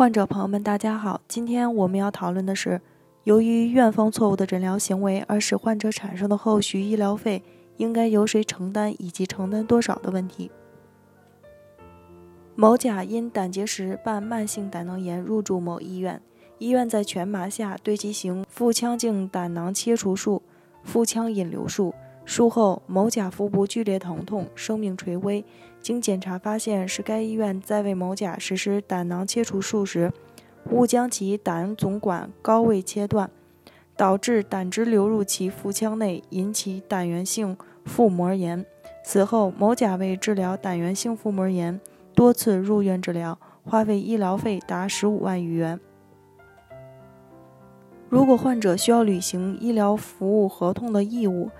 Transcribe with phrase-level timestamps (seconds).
[0.00, 2.80] 患者朋友们，大家好，今天我们要讨论的是，
[3.24, 7.42] 由于院方错误的诊疗行为而使患者产生的后续医疗费
[7.76, 10.50] 应该由谁承担以及承担多少的问题。
[12.54, 16.22] 某甲因胆结石伴慢性胆囊炎入住某医院，
[16.56, 20.40] 医院在全麻下对其行腹腔镜胆囊切除术、
[20.82, 21.92] 腹腔引流术。
[22.30, 25.44] 术后，某甲腹部剧烈疼痛，生命垂危。
[25.80, 30.12] 经检查发现，是该医院在为某甲实施胆囊切除术时，
[30.70, 33.28] 误将其胆总管高位切断，
[33.96, 38.64] 导致胆汁流入其腹腔内，引起胆源性腹膜炎。
[39.02, 41.80] 此后，某甲为治疗胆源性腹膜炎，
[42.14, 45.80] 多次入院治疗，花费医疗费达十五万余元。
[48.08, 51.50] 如果患者需要履行医疗服务合同的义务，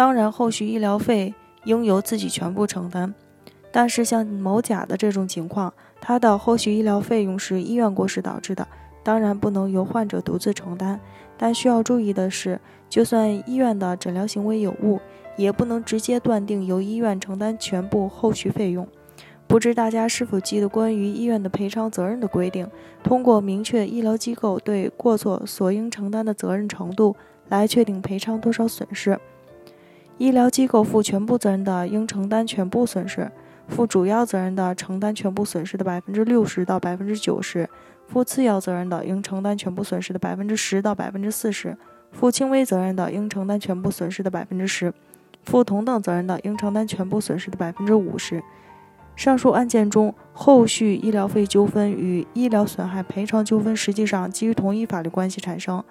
[0.00, 3.12] 当然，后续医疗费应由自己全部承担。
[3.70, 8.66] 但是像某甲的这种情况，他的后续医疗费用是医院过失导致的，
[9.02, 10.98] 当然不能由患者独自承担。
[11.36, 14.98] 但需要注意的是，就算医院的诊疗行为有误，
[15.36, 18.88] 也不能直接断定由医院承担全部后续费用。
[19.46, 22.66] 不知大家是否记得关于医院的赔偿责任的规定？
[23.02, 27.14] 通过明确医疗机构对过错所应承担的责任程度，
[27.50, 29.20] 来确定赔偿多少损失。
[30.20, 33.24] 医疗机构负全部责任的，应承担全部损失；
[33.68, 37.64] 负主要责任的，承担全部损失的百分之六十到百分之九十；
[38.06, 41.70] 负次要责任的，应承担全部损失的百分之十到百分之四十；
[42.12, 44.90] 负轻微责任的，应承担全部损失的百分之十；
[45.42, 48.42] 负同等责任的，应承担全部损失的百分之五十。
[49.16, 55.82] 上述案件中，后续医疗费纠纷与医疗损害赔偿纠纷实际上基于同一法律关系产生，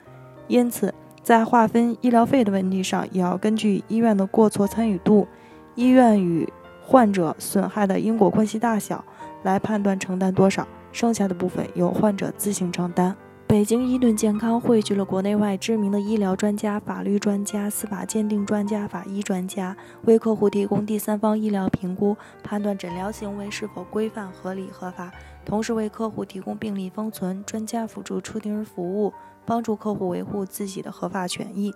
[0.48, 0.94] 因此。
[1.24, 5.28] 在划分医疗费的问题上，也要根据医院的过错参与度、
[5.76, 6.48] 医院与
[6.82, 9.04] 患者损害的因果关系大小
[9.44, 13.16] 来判断承担多少，剩下的部分由患者自行承担。
[13.46, 25.12] 北京伊顿健康汇聚了国内外知名的医疗专家、法律专家、司法鉴定专家、法医专家，为客户提供第三方医疗评估，判断诊疗行为是否规范、合理、合法，
[25.44, 29.12] 同时为客户提供病例封存、专家辅助出庭服务。
[29.50, 31.74] 帮助客户维护自己的合法权益。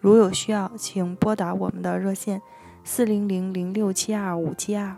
[0.00, 2.42] 如有需要，请拨打我们的热线：
[2.82, 4.96] 四零零零六七二五七二。